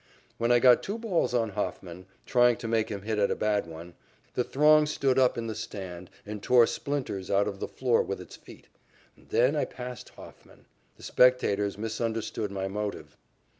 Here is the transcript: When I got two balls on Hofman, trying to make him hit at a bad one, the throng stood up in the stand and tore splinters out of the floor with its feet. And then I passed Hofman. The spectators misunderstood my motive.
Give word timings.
When 0.39 0.51
I 0.51 0.57
got 0.57 0.81
two 0.81 0.97
balls 0.97 1.35
on 1.35 1.49
Hofman, 1.51 2.07
trying 2.25 2.57
to 2.57 2.67
make 2.67 2.89
him 2.89 3.03
hit 3.03 3.19
at 3.19 3.29
a 3.29 3.35
bad 3.35 3.67
one, 3.67 3.93
the 4.33 4.43
throng 4.43 4.87
stood 4.87 5.19
up 5.19 5.37
in 5.37 5.45
the 5.45 5.53
stand 5.53 6.09
and 6.25 6.41
tore 6.41 6.65
splinters 6.65 7.29
out 7.29 7.47
of 7.47 7.59
the 7.59 7.67
floor 7.67 8.01
with 8.01 8.19
its 8.19 8.35
feet. 8.35 8.67
And 9.15 9.29
then 9.29 9.55
I 9.55 9.65
passed 9.65 10.09
Hofman. 10.15 10.65
The 10.97 11.03
spectators 11.03 11.77
misunderstood 11.77 12.49
my 12.49 12.67
motive. 12.67 13.15